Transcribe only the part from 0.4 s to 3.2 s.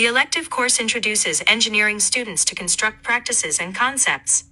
course introduces engineering students to construct